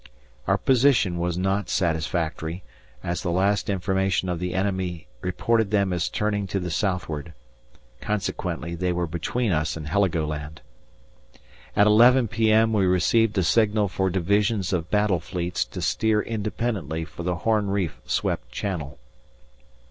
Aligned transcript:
Our 0.47 0.57
position 0.57 1.19
was 1.19 1.37
not 1.37 1.69
satisfactory, 1.69 2.63
as 3.03 3.21
the 3.21 3.29
last 3.29 3.69
information 3.69 4.29
of 4.29 4.39
the 4.39 4.55
enemy 4.55 5.05
reported 5.21 5.69
them 5.69 5.93
as 5.93 6.09
turning 6.09 6.47
to 6.47 6.59
the 6.59 6.71
southward; 6.71 7.35
consequently 8.01 8.73
they 8.73 8.91
were 8.91 9.05
between 9.05 9.51
us 9.51 9.77
and 9.77 9.87
Heligoland. 9.87 10.61
At 11.75 11.85
11 11.85 12.29
p.m. 12.29 12.73
we 12.73 12.87
received 12.87 13.37
a 13.37 13.43
signal 13.43 13.87
for 13.87 14.09
divisions 14.09 14.73
of 14.73 14.89
battle 14.89 15.19
fleets 15.19 15.63
to 15.65 15.83
steer 15.83 16.19
independently 16.19 17.05
for 17.05 17.21
the 17.21 17.35
Horn 17.35 17.67
Reef 17.69 18.01
swept 18.03 18.51
channel. 18.51 18.97